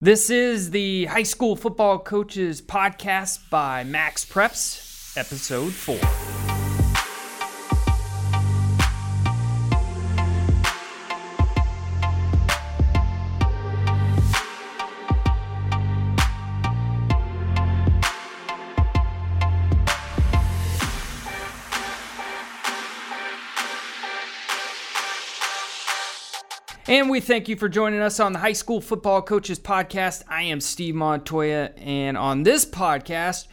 [0.00, 6.37] This is the High School Football Coaches Podcast by Max Preps, Episode 4.
[26.88, 30.22] And we thank you for joining us on the High School Football Coaches Podcast.
[30.26, 33.46] I am Steve Montoya, and on this podcast,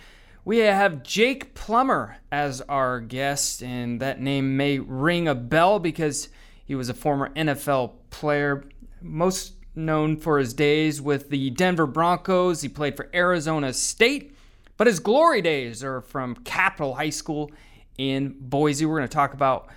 [0.45, 6.29] we have Jake Plummer as our guest, and that name may ring a bell because
[6.63, 8.63] he was a former NFL player,
[9.01, 12.61] most known for his days with the Denver Broncos.
[12.61, 14.33] He played for Arizona State,
[14.77, 17.51] but his glory days are from Capital High School
[17.97, 18.85] in Boise.
[18.85, 19.67] We're going to talk about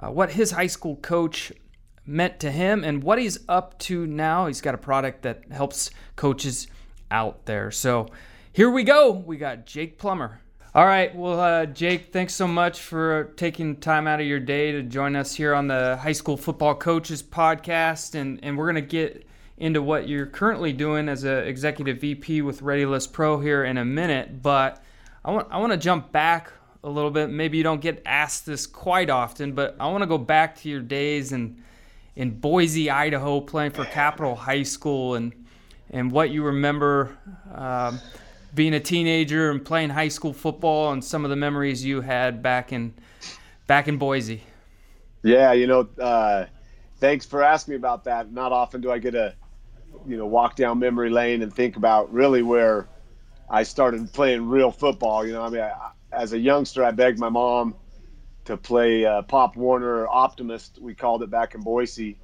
[0.00, 1.52] uh, what his high school coach
[2.06, 4.46] meant to him and what he's up to now.
[4.46, 6.66] He's got a product that helps coaches
[7.10, 7.70] out there.
[7.70, 8.08] So
[8.52, 9.10] here we go.
[9.12, 10.40] We got Jake Plummer.
[10.74, 11.14] All right.
[11.14, 15.14] Well, uh, Jake, thanks so much for taking time out of your day to join
[15.14, 18.16] us here on the High School Football Coaches Podcast.
[18.16, 19.24] And, and we're going to get
[19.56, 23.84] into what you're currently doing as an executive VP with ReadyList Pro here in a
[23.84, 24.42] minute.
[24.42, 24.82] But
[25.24, 26.52] I want, I want to jump back
[26.82, 27.30] a little bit.
[27.30, 30.68] Maybe you don't get asked this quite often, but I want to go back to
[30.68, 31.62] your days and
[32.16, 35.32] in Boise, Idaho, playing for Capital High School, and
[35.90, 37.16] and what you remember
[37.54, 38.00] um,
[38.54, 42.42] being a teenager and playing high school football, and some of the memories you had
[42.42, 42.94] back in
[43.66, 44.42] back in Boise.
[45.22, 46.46] Yeah, you know, uh,
[46.98, 48.30] thanks for asking me about that.
[48.30, 49.34] Not often do I get a
[50.06, 52.88] you know walk down memory lane and think about really where
[53.50, 55.26] I started playing real football.
[55.26, 57.74] You know, I mean, I, as a youngster, I begged my mom
[58.44, 60.78] to play uh, Pop Warner Optimist.
[60.80, 62.18] We called it back in Boise.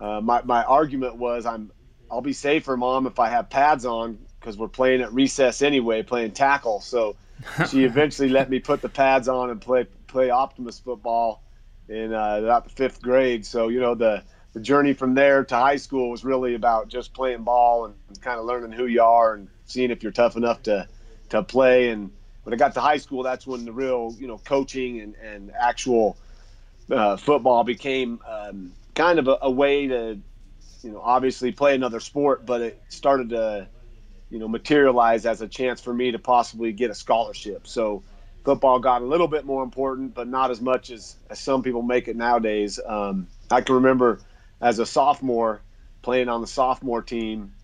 [0.00, 1.70] Uh, my my argument was I'm
[2.10, 6.02] I'll be safer, mom, if I have pads on because we're playing at recess anyway,
[6.02, 6.80] playing tackle.
[6.80, 7.16] So
[7.70, 11.42] she eventually let me put the pads on and play play Optimist football
[11.88, 13.44] in uh, about the fifth grade.
[13.46, 14.22] So you know the
[14.52, 18.20] the journey from there to high school was really about just playing ball and, and
[18.20, 20.88] kind of learning who you are and seeing if you're tough enough to
[21.30, 22.12] to play and
[22.44, 25.50] when I got to high school, that's when the real, you know, coaching and, and
[25.58, 26.16] actual
[26.90, 30.18] uh, football became um, kind of a, a, way to,
[30.82, 33.66] you know, obviously play another sport, but it started to,
[34.30, 37.66] you know, materialize as a chance for me to possibly get a scholarship.
[37.66, 38.02] So
[38.44, 41.82] football got a little bit more important, but not as much as, as some people
[41.82, 42.78] make it nowadays.
[42.84, 44.20] Um, I can remember
[44.60, 45.62] as a sophomore
[46.02, 47.54] playing on the sophomore team.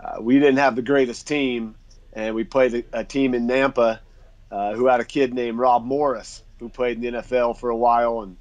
[0.00, 1.76] Uh, we didn't have the greatest team,
[2.12, 4.00] and we played a, a team in Nampa
[4.50, 7.76] uh, who had a kid named Rob Morris who played in the NFL for a
[7.76, 8.22] while.
[8.22, 8.36] And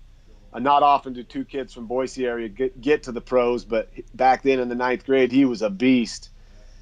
[0.53, 3.91] uh, not often do two kids from Boise area get, get to the pros, but
[4.13, 6.29] back then in the ninth grade, he was a beast.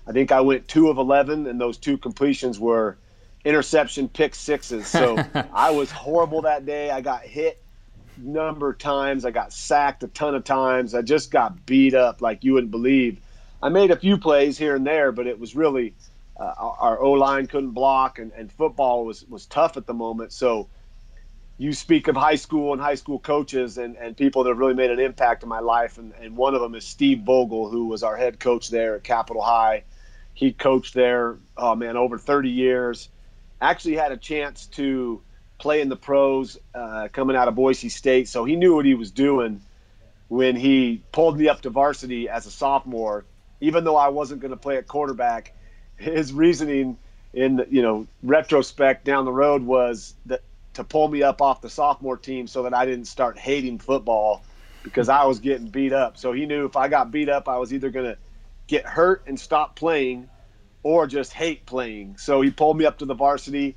[0.07, 2.97] I think I went two of 11, and those two completions were
[3.43, 4.87] interception pick sixes.
[4.87, 5.17] So
[5.53, 6.91] I was horrible that day.
[6.91, 7.61] I got hit
[8.17, 9.25] number of times.
[9.25, 10.93] I got sacked a ton of times.
[10.93, 13.19] I just got beat up like you wouldn't believe.
[13.61, 15.95] I made a few plays here and there, but it was really
[16.37, 20.33] uh, our O line couldn't block, and, and football was was tough at the moment.
[20.33, 20.69] So
[21.57, 24.73] you speak of high school and high school coaches and, and people that have really
[24.73, 27.87] made an impact in my life, and, and one of them is Steve Vogel, who
[27.87, 29.83] was our head coach there at Capital High.
[30.33, 33.09] He coached there, oh man, over 30 years.
[33.61, 35.21] Actually had a chance to
[35.57, 38.93] play in the pros uh, coming out of Boise State, so he knew what he
[38.93, 39.61] was doing
[40.27, 43.25] when he pulled me up to varsity as a sophomore.
[43.61, 45.55] Even though I wasn't going to play at quarterback,
[45.97, 46.97] his reasoning
[47.33, 50.41] in you know retrospect down the road was that
[50.73, 54.43] to pull me up off the sophomore team so that I didn't start hating football
[54.83, 56.17] because I was getting beat up.
[56.17, 58.17] So he knew if I got beat up, I was either going to
[58.67, 60.29] get hurt and stop playing
[60.83, 62.17] or just hate playing.
[62.17, 63.75] So he pulled me up to the varsity.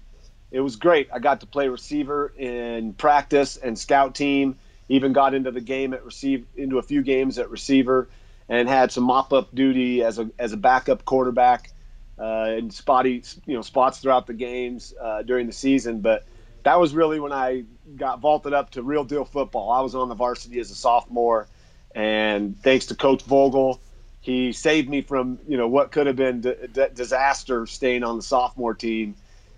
[0.51, 1.09] It was great.
[1.13, 4.59] I got to play receiver in practice and scout team.
[4.89, 8.09] Even got into the game at receive into a few games at receiver
[8.49, 11.71] and had some mop up duty as a as a backup quarterback
[12.19, 16.01] uh, and spotty, you know, spots throughout the games uh, during the season.
[16.01, 16.27] But
[16.65, 17.65] that was really when I
[17.97, 19.71] got vaulted up to real deal football.
[19.71, 21.49] I was on the varsity as a sophomore,
[21.95, 23.81] and thanks to Coach Vogel,
[24.21, 28.17] he saved me from you know what could have been d- d- disaster staying on
[28.17, 29.15] the sophomore team.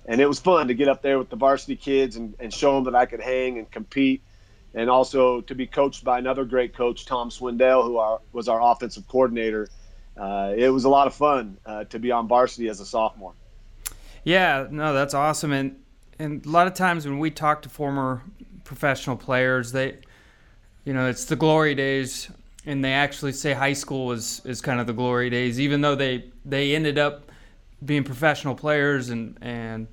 [0.07, 2.75] And it was fun to get up there with the varsity kids and, and show
[2.75, 4.23] them that I could hang and compete,
[4.75, 9.07] and also to be coached by another great coach, Tom Swindell, who was our offensive
[9.09, 9.69] coordinator
[10.21, 13.33] uh, it was a lot of fun uh, to be on varsity as a sophomore.
[14.23, 15.53] Yeah, no, that's awesome.
[15.53, 15.77] And
[16.19, 18.23] and a lot of times when we talk to former
[18.65, 19.97] professional players, they,
[20.85, 22.31] you know, it's the glory days
[22.67, 25.95] and they actually say high school was is kind of the glory days, even though
[25.95, 27.31] they they ended up
[27.83, 29.89] being professional players and and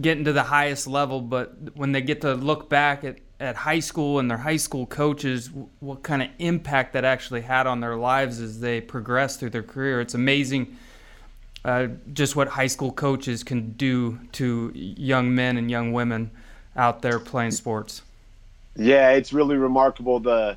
[0.00, 1.20] getting to the highest level.
[1.20, 4.86] But when they get to look back at at high school and their high school
[4.86, 5.50] coaches,
[5.80, 9.62] what kind of impact that actually had on their lives as they progress through their
[9.62, 10.00] career.
[10.00, 10.76] It's amazing
[11.64, 16.30] uh, just what high school coaches can do to young men and young women
[16.74, 18.02] out there playing sports.
[18.76, 20.20] Yeah, it's really remarkable.
[20.20, 20.56] The,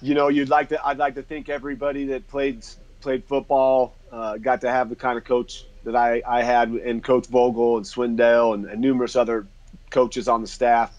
[0.00, 0.84] you know, you'd like to.
[0.84, 2.64] I'd like to think everybody that played
[3.00, 7.02] played football uh, got to have the kind of coach that I, I had, and
[7.02, 9.46] Coach Vogel and Swindell and, and numerous other
[9.90, 10.94] coaches on the staff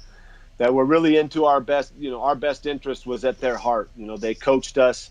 [0.61, 1.91] that were really into our best.
[1.97, 3.89] You know, our best interest was at their heart.
[3.97, 5.09] You know, they coached us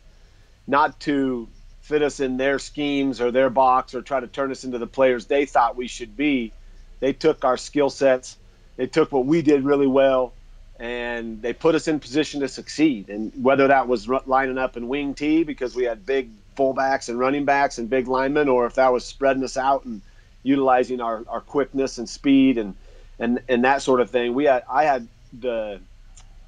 [0.69, 1.49] not to
[1.81, 4.87] fit us in their schemes or their box or try to turn us into the
[4.87, 6.53] players they thought we should be.
[7.01, 8.37] They took our skill sets,
[8.77, 10.35] they took what we did really well,
[10.79, 13.09] and they put us in position to succeed.
[13.09, 17.19] And whether that was lining up in wing T because we had big fullbacks and
[17.19, 20.01] running backs and big linemen, or if that was spreading us out and
[20.45, 22.77] utilizing our, our quickness and speed and,
[23.19, 24.33] and, and that sort of thing.
[24.33, 25.81] We had I had the,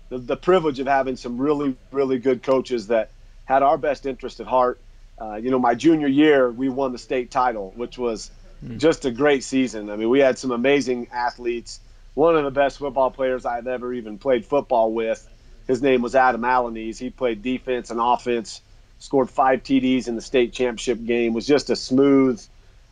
[0.08, 3.10] the the privilege of having some really really good coaches that
[3.44, 4.80] had our best interest at heart
[5.22, 8.30] uh, you know, my junior year, we won the state title, which was
[8.64, 8.76] mm.
[8.78, 9.88] just a great season.
[9.88, 11.78] I mean, we had some amazing athletes.
[12.14, 15.28] One of the best football players I've ever even played football with,
[15.68, 16.98] his name was Adam Alaniz.
[16.98, 18.62] He played defense and offense,
[18.98, 22.44] scored five TDs in the state championship game, was just a smooth,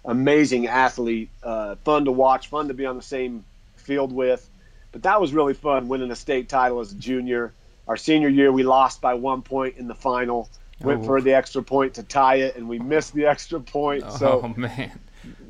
[0.05, 3.45] amazing athlete, uh, fun to watch, fun to be on the same
[3.77, 4.49] field with.
[4.93, 7.53] But that was really fun winning a state title as a junior.
[7.87, 10.49] Our senior year, we lost by one point in the final
[10.83, 11.05] went oh.
[11.05, 14.05] for the extra point to tie it, and we missed the extra point.
[14.07, 14.99] Oh, so, man.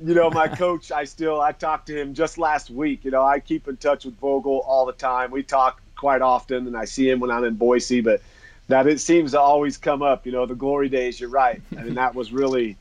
[0.03, 3.05] You know, my coach, I still I talked to him just last week.
[3.05, 5.31] You know, I keep in touch with Vogel all the time.
[5.31, 8.01] We talk quite often, and I see him when I'm in Boise.
[8.01, 8.21] But
[8.69, 10.27] that it seems to always come up.
[10.27, 11.21] You know, the glory days.
[11.21, 11.63] You're right.
[11.77, 12.77] I mean, that was really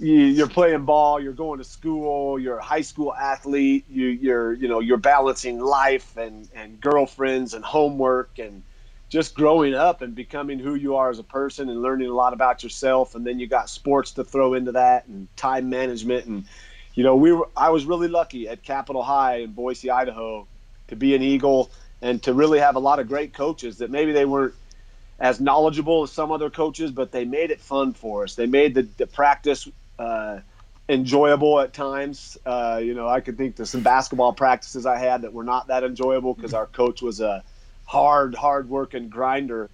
[0.00, 4.66] you're playing ball, you're going to school, you're a high school athlete, you, you're you
[4.66, 8.62] know you're balancing life and and girlfriends and homework and
[9.10, 12.32] just growing up and becoming who you are as a person and learning a lot
[12.32, 13.14] about yourself.
[13.14, 16.26] And then you got sports to throw into that and time management.
[16.26, 16.44] And
[16.94, 20.46] you know we were I was really lucky at Capital High in Boise Idaho
[20.88, 21.70] to be an Eagle
[22.00, 24.54] and to really have a lot of great coaches that maybe they weren't
[25.18, 28.34] as knowledgeable as some other coaches but they made it fun for us.
[28.34, 29.68] They made the, the practice
[30.00, 30.40] uh,
[30.88, 35.22] enjoyable at times uh, you know I could think of some basketball practices I had
[35.22, 37.44] that were not that enjoyable because our coach was a
[37.90, 39.68] hard, hard working grinder.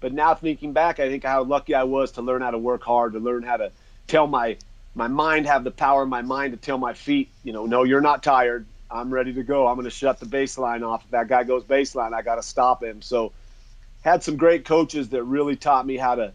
[0.00, 2.82] But now thinking back, I think how lucky I was to learn how to work
[2.84, 3.72] hard, to learn how to
[4.06, 4.58] tell my
[4.94, 7.82] my mind have the power in my mind to tell my feet, you know, no,
[7.82, 8.66] you're not tired.
[8.90, 9.66] I'm ready to go.
[9.66, 11.04] I'm going to shut the baseline off.
[11.06, 13.00] If that guy goes baseline, I got to stop him.
[13.00, 13.32] So,
[14.02, 16.34] had some great coaches that really taught me how to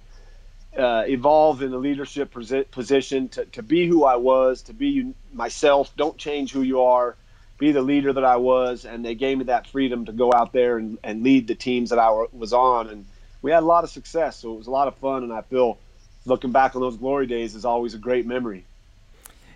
[0.77, 2.31] uh, evolve in the leadership
[2.71, 5.91] position, to, to be who I was, to be myself.
[5.97, 7.15] Don't change who you are
[7.57, 10.53] be the leader that I was, and they gave me that freedom to go out
[10.53, 13.05] there and, and lead the teams that I was on, and
[13.41, 14.37] we had a lot of success.
[14.37, 15.77] So it was a lot of fun, and I feel
[16.25, 18.63] looking back on those glory days is always a great memory.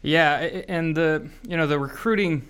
[0.01, 0.37] Yeah,
[0.67, 2.47] and the you know the recruiting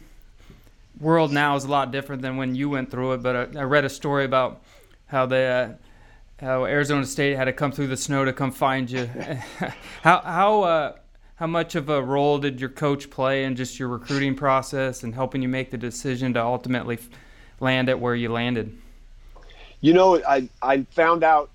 [1.00, 3.24] world now is a lot different than when you went through it.
[3.24, 4.62] But I, I read a story about
[5.08, 5.50] how they.
[5.50, 5.70] Uh,
[6.42, 9.06] how Arizona State had to come through the snow to come find you.
[10.02, 10.96] how how uh,
[11.36, 15.14] how much of a role did your coach play in just your recruiting process and
[15.14, 16.98] helping you make the decision to ultimately
[17.60, 18.78] land at where you landed?
[19.80, 21.50] You know, I, I found out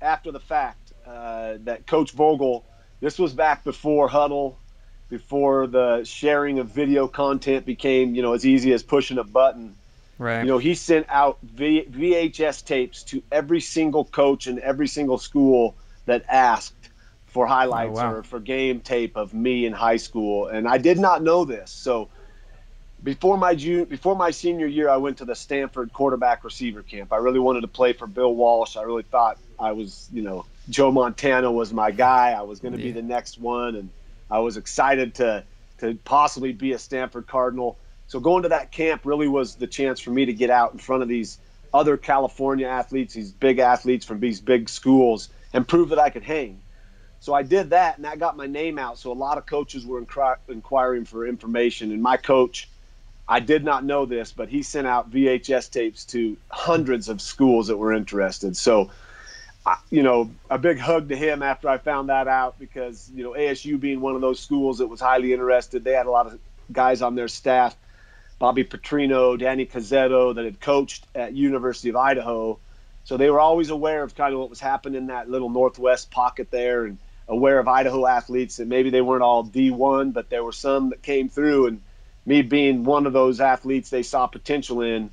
[0.00, 2.64] after the fact uh, that Coach Vogel,
[3.00, 4.54] this was back before Hudl,
[5.08, 9.74] before the sharing of video content became, you know, as easy as pushing a button.
[10.20, 10.42] Right.
[10.42, 15.16] You know, he sent out v- VHS tapes to every single coach and every single
[15.16, 15.74] school
[16.04, 16.90] that asked
[17.24, 18.12] for highlights oh, wow.
[18.12, 21.70] or for game tape of me in high school, and I did not know this.
[21.70, 22.10] So
[23.02, 27.14] before my June, before my senior year, I went to the Stanford quarterback receiver camp.
[27.14, 28.76] I really wanted to play for Bill Walsh.
[28.76, 32.32] I really thought I was, you know, Joe Montana was my guy.
[32.32, 32.88] I was going to yeah.
[32.88, 33.88] be the next one, and
[34.30, 35.44] I was excited to
[35.78, 37.78] to possibly be a Stanford Cardinal.
[38.10, 40.80] So going to that camp really was the chance for me to get out in
[40.80, 41.38] front of these
[41.72, 46.24] other California athletes, these big athletes from these big schools, and prove that I could
[46.24, 46.60] hang.
[47.20, 48.98] So I did that, and that got my name out.
[48.98, 50.04] So a lot of coaches were
[50.48, 52.68] inquiring for information, and my coach,
[53.28, 57.68] I did not know this, but he sent out VHS tapes to hundreds of schools
[57.68, 58.56] that were interested.
[58.56, 58.90] So,
[59.90, 63.34] you know, a big hug to him after I found that out because you know
[63.34, 66.40] ASU being one of those schools that was highly interested, they had a lot of
[66.72, 67.76] guys on their staff.
[68.40, 72.58] Bobby Petrino, Danny Cozzetto, that had coached at University of Idaho,
[73.04, 76.10] So they were always aware of kind of what was happening in that little Northwest
[76.10, 78.58] pocket there and aware of Idaho athletes.
[78.58, 81.66] And maybe they weren't all D1, but there were some that came through.
[81.68, 81.82] And
[82.26, 85.10] me being one of those athletes they saw potential in,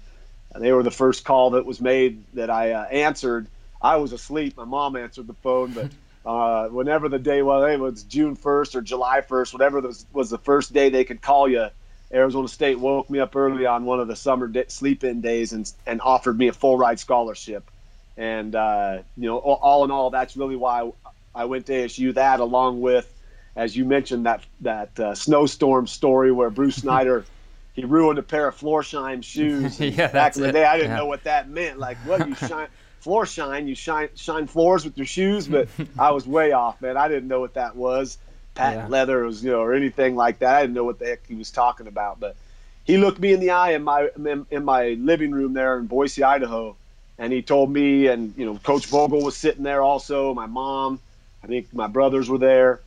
[0.57, 3.47] they were the first call that was made that I uh, answered.
[3.81, 4.55] I was asleep.
[4.57, 5.91] My mom answered the phone, but
[6.25, 10.29] uh, whenever the day was, it was June 1st or July 1st, whatever was, was
[10.29, 11.67] the first day they could call you.
[12.11, 16.01] Arizona State woke me up early on one of the summer sleep-in days and, and
[16.01, 17.69] offered me a full ride scholarship.
[18.15, 20.89] And uh, you know, all, all in all, that's really why
[21.35, 22.13] I went to ASU.
[22.15, 23.11] That along with,
[23.55, 27.25] as you mentioned, that that uh, snowstorm story where Bruce Snyder
[27.77, 29.79] he ruined a pair of Florsheim shoes.
[29.79, 30.53] yeah, back in the it.
[30.53, 30.97] day, I didn't yeah.
[30.97, 31.77] know what that meant.
[31.77, 32.67] Like, what you shine
[32.99, 36.97] floor shine, you shine shine floors with your shoes, but I was way off, man.
[36.97, 38.17] I didn't know what that was.
[38.57, 38.89] Patent Yeah.
[38.89, 40.55] leather was, you know, or anything like that.
[40.57, 42.19] I didn't know what the heck he was talking about.
[42.19, 42.37] But
[42.85, 45.87] he looked me in the eye in my in, in my living room there in
[45.87, 46.77] Boise, Idaho,
[47.19, 50.33] and he told me, and you know, Coach Vogel was sitting there also.
[50.35, 51.01] My mom,
[51.43, 52.81] I think my brothers were there.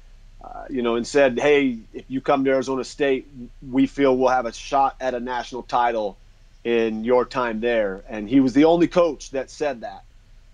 [0.44, 3.28] Uh, you know, and said, "Hey, if you come to Arizona State,
[3.62, 6.18] we feel we'll have a shot at a national title
[6.64, 10.04] in your time there." And he was the only coach that said that.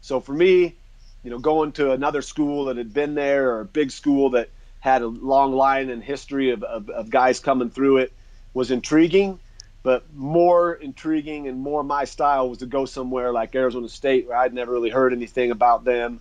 [0.03, 0.77] So for me,
[1.25, 4.51] you know, going to another school that had been there or a big school that
[4.87, 8.13] had a long line and history of, of, of guys coming through it
[8.55, 9.41] was intriguing.
[9.83, 14.37] But more intriguing and more my style was to go somewhere like Arizona State, where
[14.37, 16.21] I'd never really heard anything about them.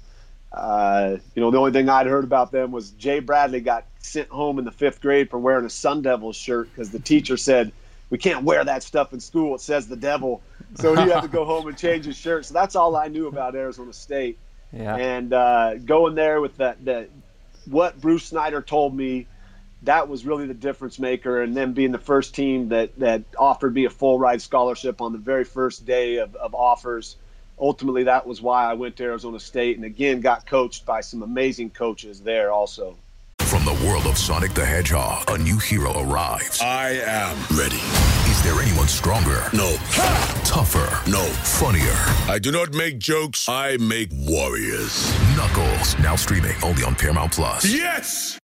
[0.52, 4.30] Uh, you know, the only thing I'd heard about them was Jay Bradley got sent
[4.30, 7.72] home in the fifth grade for wearing a Sun Devils shirt because the teacher said
[8.10, 9.54] we can't wear that stuff in school.
[9.56, 10.42] It says the devil,
[10.76, 12.46] so he had to go home and change his shirt.
[12.46, 14.40] So that's all I knew about Arizona State.
[14.72, 14.96] Yeah.
[14.96, 17.10] And uh, going there with that, that
[17.68, 19.28] what Bruce Snyder told me,
[19.84, 21.42] that was really the difference maker.
[21.42, 25.12] And then being the first team that that offered me a full ride scholarship on
[25.12, 27.18] the very first day of, of offers.
[27.58, 31.24] Ultimately, that was why I went to Arizona State, and again got coached by some
[31.24, 32.98] amazing coaches there also.
[33.40, 36.60] From the world of Sonic the Hedgehog, a new hero arrives.
[36.62, 38.15] I am ready.
[38.46, 39.42] Is there anyone stronger?
[39.54, 39.76] No.
[40.44, 41.10] Tougher?
[41.10, 41.24] No.
[41.24, 41.96] Funnier?
[42.32, 43.50] I do not make jokes.
[43.50, 45.12] I make warriors.
[45.36, 47.66] Knuckles, now streaming only on Paramount Plus.
[47.66, 48.40] Yes!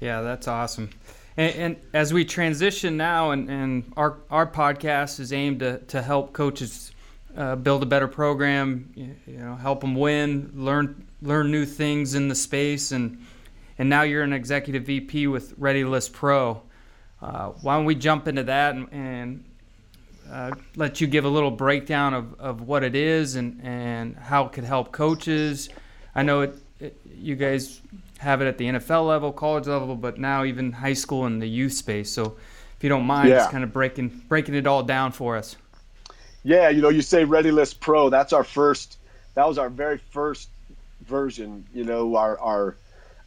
[0.00, 0.90] Yeah, that's awesome.
[1.36, 6.02] And, and as we transition now, and, and our our podcast is aimed to, to
[6.02, 6.90] help coaches
[7.36, 12.16] uh, build a better program, you, you know, help them win, learn learn new things
[12.16, 13.24] in the space, and
[13.78, 16.60] and now you're an executive VP with Ready List Pro.
[17.22, 19.44] Uh, why don't we jump into that and, and
[20.30, 24.46] uh, let you give a little breakdown of, of what it is and, and how
[24.46, 25.68] it could help coaches.
[26.14, 27.80] I know it, it, you guys
[28.18, 31.48] have it at the NFL level, college level, but now even high school and the
[31.48, 32.10] youth space.
[32.10, 32.36] So
[32.76, 33.36] if you don't mind, Yeah.
[33.36, 35.56] just kind of breaking breaking it all down for us.
[36.44, 38.10] Yeah, you know, you say Ready List Pro.
[38.10, 38.98] That's our first.
[39.34, 40.48] That was our very first
[41.06, 41.64] version.
[41.72, 42.76] You know, our our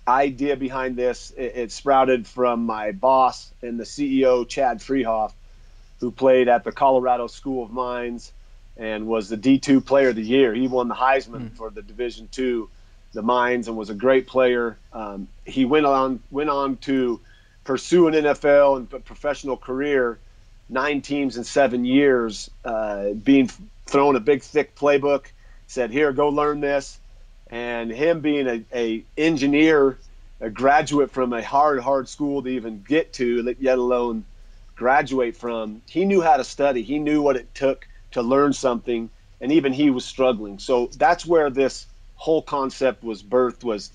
[0.07, 1.31] idea behind this.
[1.37, 5.33] It, it sprouted from my boss and the CEO Chad Friehauf,
[5.99, 8.31] who played at the Colorado School of Mines
[8.77, 10.53] and was the D2 Player of the Year.
[10.53, 12.69] He won the Heisman for the Division Two,
[13.13, 14.77] the Mines, and was a great player.
[14.91, 17.21] Um, he went on went on to
[17.63, 20.19] pursue an NFL and professional career
[20.69, 23.49] nine teams in seven years, uh, being
[23.85, 25.25] thrown a big thick playbook.
[25.67, 26.99] Said, "Here, go learn this."
[27.55, 29.97] And him being a, a engineer,
[30.41, 34.25] a graduate from a hard, hard school to even get to, let- alone
[34.75, 36.83] graduate from, he knew how to study.
[36.83, 39.09] He knew what it took to learn something,
[39.39, 40.59] and even he was struggling.
[40.59, 41.85] So that's where this
[42.15, 43.63] whole concept was birthed.
[43.63, 43.91] Was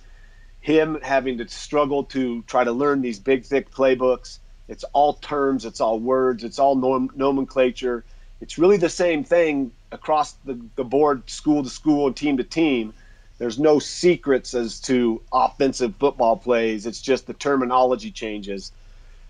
[0.61, 4.38] him having to struggle to try to learn these big, thick playbooks.
[4.69, 8.05] It's all terms, it's all words, it's all nomenclature.
[8.40, 12.45] It's really the same thing across the, the board, school to school and team to
[12.45, 12.95] team.
[13.40, 16.85] There's no secrets as to offensive football plays.
[16.85, 18.70] It's just the terminology changes.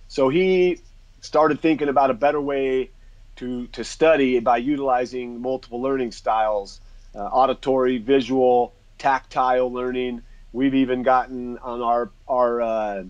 [0.08, 0.80] So he
[1.20, 2.90] started thinking about a better way
[3.36, 6.80] to, to study by utilizing multiple learning styles
[7.14, 10.22] uh, auditory, visual, tactile learning.
[10.52, 13.04] We've even gotten on our, our uh,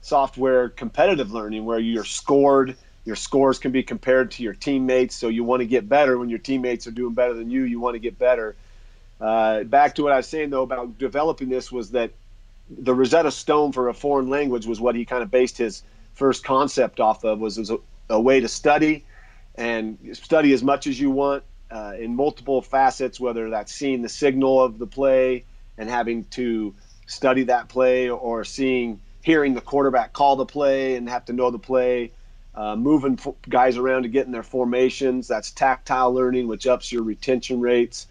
[0.00, 2.76] software competitive learning where you're scored.
[3.04, 5.16] Your scores can be compared to your teammates.
[5.16, 7.64] So you want to get better when your teammates are doing better than you.
[7.64, 8.54] You want to get better.
[9.20, 12.12] Uh, back to what I was saying though about developing this was that
[12.68, 15.82] the Rosetta Stone for a foreign language was what he kind of based his
[16.12, 17.78] first concept off of was, was a,
[18.10, 19.04] a way to study
[19.54, 24.08] and study as much as you want uh, in multiple facets, whether that's seeing the
[24.08, 25.44] signal of the play
[25.78, 26.74] and having to
[27.06, 31.50] study that play or seeing hearing the quarterback call the play and have to know
[31.50, 32.12] the play
[32.54, 33.18] uh, moving
[33.48, 35.28] guys around to get in their formations.
[35.28, 38.06] That's tactile learning which ups your retention rates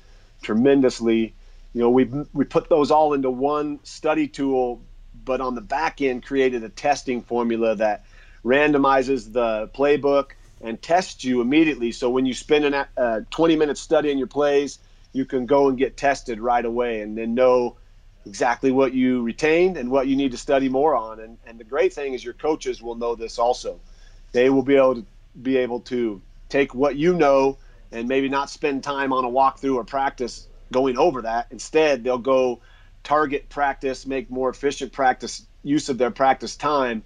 [0.46, 1.36] tremendously.
[1.74, 4.82] You know, we we put those all into one study tool,
[5.26, 8.06] but on the back end created a testing formula that
[8.46, 11.92] randomizes the playbook and tests you immediately.
[11.92, 14.80] So when you spend a uh, 20 minutes studying your plays,
[15.12, 17.76] you can go and get tested right away and then know
[18.26, 21.20] exactly what you retained and what you need to study more on.
[21.20, 23.80] And, and the great thing is your coaches will know this also.
[24.32, 25.06] They will be able to
[25.42, 27.58] be able to take what you know
[27.92, 31.48] and maybe not spend time on a walkthrough or practice going over that.
[31.52, 32.62] Instead, they'll go
[33.04, 37.04] target practice, make more efficient practice use of their practice time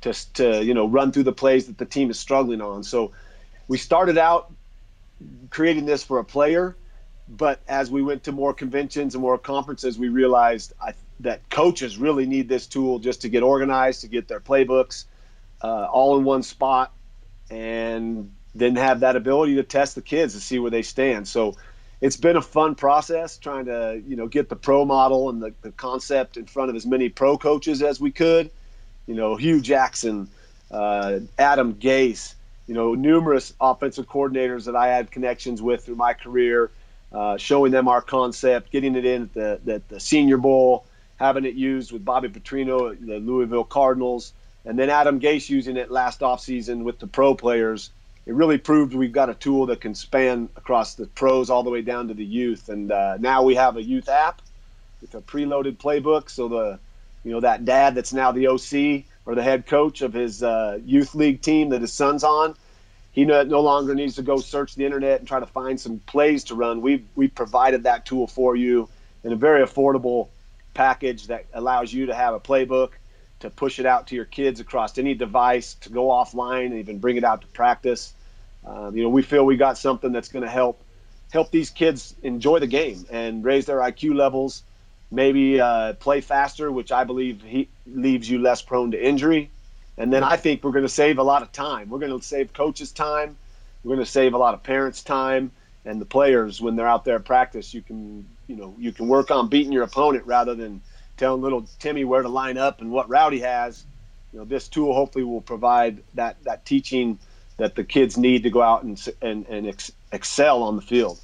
[0.00, 2.82] to, to you know run through the plays that the team is struggling on.
[2.82, 3.12] So
[3.68, 4.52] we started out
[5.50, 6.76] creating this for a player,
[7.28, 11.98] but as we went to more conventions and more conferences, we realized I, that coaches
[11.98, 15.04] really need this tool just to get organized, to get their playbooks
[15.62, 16.92] uh, all in one spot,
[17.50, 21.26] and then have that ability to test the kids to see where they stand.
[21.26, 21.56] So
[22.00, 25.54] it's been a fun process trying to you know get the pro model and the,
[25.62, 28.50] the concept in front of as many pro coaches as we could.
[29.06, 30.28] You know, Hue Jackson,
[30.70, 32.34] uh, Adam Gase,
[32.66, 36.70] you know, numerous offensive coordinators that I had connections with through my career,
[37.12, 41.44] uh, showing them our concept, getting it in at the, the, the Senior Bowl, having
[41.44, 44.32] it used with Bobby Petrino, at the Louisville Cardinals,
[44.64, 47.90] and then Adam Gase using it last offseason with the pro players
[48.24, 51.70] it really proved we've got a tool that can span across the pros all the
[51.70, 52.68] way down to the youth.
[52.68, 54.40] And uh, now we have a youth app
[55.00, 56.30] with a preloaded playbook.
[56.30, 56.78] So the,
[57.24, 60.78] you know, that dad that's now the OC or the head coach of his uh,
[60.84, 62.54] youth league team that his son's on,
[63.10, 65.98] he no, no longer needs to go search the internet and try to find some
[66.00, 66.80] plays to run.
[66.80, 68.88] We've we provided that tool for you
[69.24, 70.28] in a very affordable
[70.74, 72.90] package that allows you to have a playbook
[73.42, 76.98] to push it out to your kids across any device to go offline and even
[76.98, 78.14] bring it out to practice.
[78.64, 80.82] Um, you know, we feel we got something that's going to help
[81.32, 84.62] help these kids enjoy the game and raise their IQ levels,
[85.10, 89.50] maybe uh, play faster, which I believe he leaves you less prone to injury.
[89.96, 91.88] And then I think we're going to save a lot of time.
[91.88, 93.36] We're going to save coaches time.
[93.82, 95.50] We're going to save a lot of parents time
[95.84, 97.74] and the players when they're out there at practice.
[97.74, 100.82] You can, you know, you can work on beating your opponent rather than
[101.22, 103.84] telling little Timmy where to line up and what route he has.
[104.32, 107.16] You know, this tool hopefully will provide that that teaching
[107.58, 111.20] that the kids need to go out and and, and ex- excel on the field.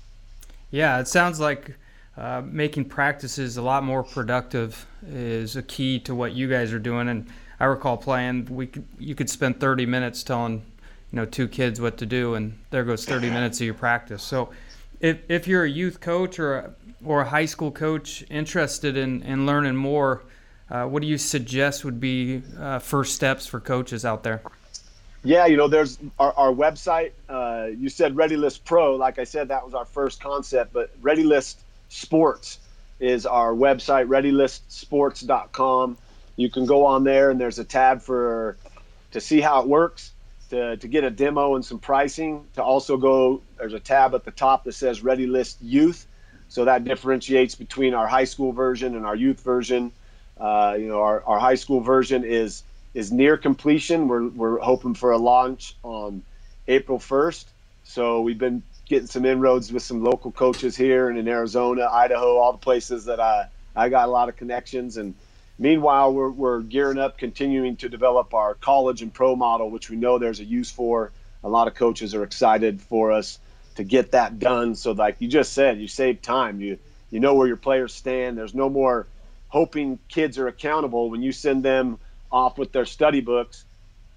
[0.71, 1.75] Yeah, it sounds like
[2.17, 6.79] uh, making practices a lot more productive is a key to what you guys are
[6.79, 7.09] doing.
[7.09, 7.27] And
[7.59, 10.63] I recall playing, we could, you could spend 30 minutes telling
[11.11, 14.23] you know two kids what to do, and there goes 30 minutes of your practice.
[14.23, 14.51] So
[15.01, 19.23] if if you're a youth coach or a, or a high school coach interested in,
[19.23, 20.23] in learning more,
[20.71, 24.43] uh, what do you suggest would be uh, first steps for coaches out there?
[25.25, 27.13] Yeah, you know, there's our, our website.
[27.29, 28.97] Uh, you said ReadyList Pro.
[28.97, 31.57] Like I said, that was our first concept, but ReadyList
[31.89, 32.59] Sports
[33.01, 35.99] is our website, readylistsports.com.
[36.37, 38.57] You can go on there and there's a tab for
[39.13, 40.13] to see how it works,
[40.51, 42.45] to, to get a demo and some pricing.
[42.55, 46.07] To also go, there's a tab at the top that says Ready List Youth
[46.49, 49.93] so that differentiates between our high school version and our youth version.
[50.41, 52.63] Uh, you know, our, our high school version is
[52.95, 54.09] is near completion.
[54.09, 56.23] We're, we're hoping for a launch on
[56.67, 57.45] April 1st.
[57.85, 62.39] So we've been getting some inroads with some local coaches here and in Arizona, Idaho,
[62.39, 64.97] all the places that I, I got a lot of connections.
[64.97, 65.15] And
[65.59, 69.97] meanwhile, we're, we're gearing up, continuing to develop our college and pro model, which we
[69.97, 71.13] know there's a use for.
[71.45, 73.39] A lot of coaches are excited for us
[73.77, 74.75] to get that done.
[74.75, 76.61] So, like you just said, you save time.
[76.61, 76.79] You
[77.11, 78.37] you know where your players stand.
[78.37, 79.09] There's no more
[79.49, 81.99] hoping kids are accountable when you send them
[82.31, 83.65] off with their study books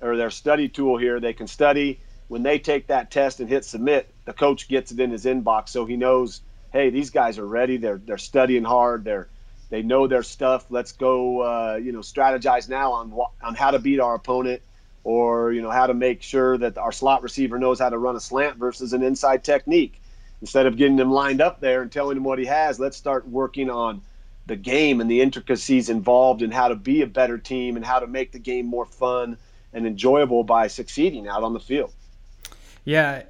[0.02, 1.20] or their study tool here.
[1.20, 2.02] They can study.
[2.28, 5.70] When they take that test and hit submit, the coach gets it in his inbox,
[5.70, 7.78] so he knows, hey, these guys are ready.
[7.78, 9.04] They're they're studying hard.
[9.04, 9.28] They're
[9.72, 10.66] they know their stuff.
[10.70, 14.62] Let's go, uh, you know, strategize now on on how to beat our opponent
[15.04, 18.16] or you know how to make sure that our slot receiver knows how to run
[18.16, 20.00] a slant versus an inside technique.
[20.42, 23.28] Instead of getting him lined up there and telling him what he has, let's start
[23.28, 24.02] working on
[24.48, 28.00] the game and the intricacies involved in how to be a better team and how
[28.00, 29.38] to make the game more fun
[29.72, 31.94] and enjoyable by succeeding out on the field.
[32.84, 33.24] Yeah,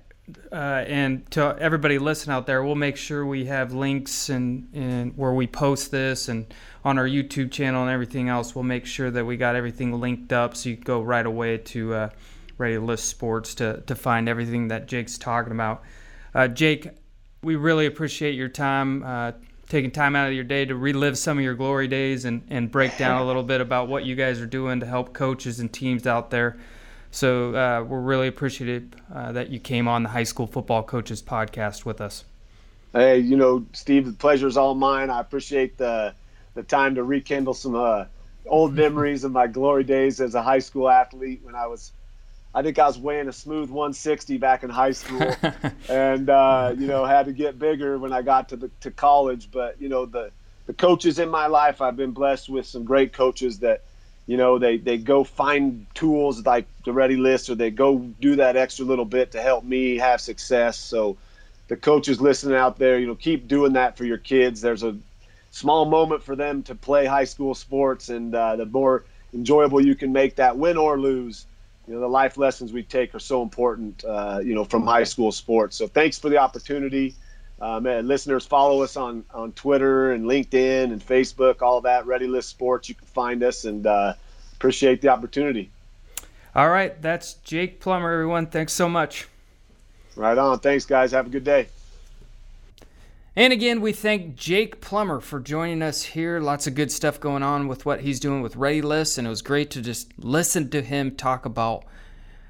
[0.51, 5.17] uh, and to everybody listening out there, we'll make sure we have links and, and
[5.17, 8.55] where we post this and on our YouTube channel and everything else.
[8.55, 11.57] We'll make sure that we got everything linked up so you can go right away
[11.57, 12.09] to uh,
[12.57, 15.83] Ready List Sports to, to find everything that Jake's talking about.
[16.33, 16.89] Uh, Jake,
[17.43, 19.31] we really appreciate your time, uh,
[19.67, 22.71] taking time out of your day to relive some of your glory days and, and
[22.71, 25.71] break down a little bit about what you guys are doing to help coaches and
[25.71, 26.57] teams out there.
[27.11, 31.21] So uh, we're really appreciative uh, that you came on the High School Football Coaches
[31.21, 32.23] podcast with us.
[32.93, 35.09] Hey, you know, Steve, the pleasure is all mine.
[35.09, 36.13] I appreciate the
[36.53, 38.05] the time to rekindle some uh,
[38.45, 41.91] old memories of my glory days as a high school athlete when I was
[42.53, 45.33] I think I was weighing a smooth 160 back in high school,
[45.89, 49.49] and uh, you know had to get bigger when I got to the to college.
[49.51, 50.31] But you know the
[50.65, 53.83] the coaches in my life, I've been blessed with some great coaches that
[54.31, 58.37] you know they they go find tools like the Ready List, or they go do
[58.37, 60.77] that extra little bit to help me have success.
[60.79, 61.17] So
[61.67, 64.61] the coaches listening out there, you know, keep doing that for your kids.
[64.61, 64.97] There's a
[65.51, 69.95] small moment for them to play high school sports, and uh, the more enjoyable you
[69.95, 71.47] can make that, win or lose
[71.87, 75.03] you know the life lessons we take are so important uh, you know from high
[75.03, 77.17] school sports so thanks for the opportunity
[77.61, 82.27] um, and listeners follow us on on twitter and linkedin and facebook all that ready
[82.27, 82.89] list sports.
[82.89, 84.13] You can find us and uh,
[84.53, 85.69] appreciate the opportunity.
[86.53, 88.47] All right that's jake plummer everyone.
[88.47, 89.27] Thanks so much.
[90.15, 90.59] Right on.
[90.59, 91.11] Thanks guys.
[91.11, 91.67] Have a good day.
[93.33, 96.41] And again, we thank Jake Plummer for joining us here.
[96.41, 99.29] Lots of good stuff going on with what he's doing with Ready List, and it
[99.29, 101.85] was great to just listen to him talk about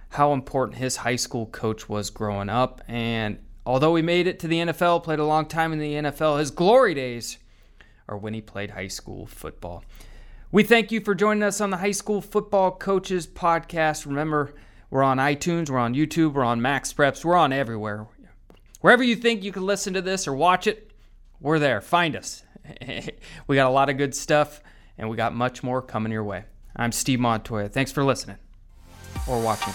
[0.09, 2.81] how important his high school coach was growing up.
[2.87, 6.39] And although he made it to the NFL, played a long time in the NFL,
[6.39, 7.37] his glory days
[8.07, 9.83] are when he played high school football.
[10.51, 14.05] We thank you for joining us on the High School Football Coaches Podcast.
[14.05, 14.53] Remember,
[14.89, 18.07] we're on iTunes, we're on YouTube, we're on Max Preps, we're on everywhere.
[18.81, 20.91] Wherever you think you can listen to this or watch it,
[21.39, 21.79] we're there.
[21.79, 22.43] Find us.
[23.47, 24.61] we got a lot of good stuff,
[24.97, 26.43] and we got much more coming your way.
[26.75, 27.69] I'm Steve Montoya.
[27.69, 28.37] Thanks for listening
[29.27, 29.73] or watching.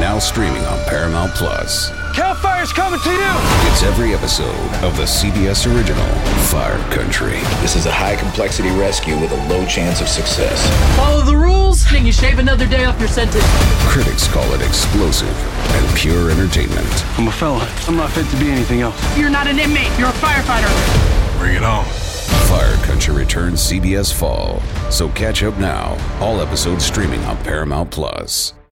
[0.00, 1.90] Now streaming on Paramount Plus.
[2.14, 3.32] Cal Fire's coming to you!
[3.68, 6.08] It's every episode of the CBS original
[6.48, 7.40] Fire Country.
[7.60, 10.66] This is a high complexity rescue with a low chance of success.
[10.96, 13.44] Follow the rules, and you shave another day off your sentence.
[13.92, 17.18] Critics call it explosive and pure entertainment.
[17.18, 17.68] I'm a fella.
[17.86, 18.96] I'm not fit to be anything else.
[19.18, 21.38] You're not an inmate, you're a firefighter.
[21.38, 21.84] Bring it on.
[22.48, 24.62] Fire Country returns CBS Fall.
[24.90, 25.98] So catch up now.
[26.20, 28.54] All episodes streaming on Paramount Plus.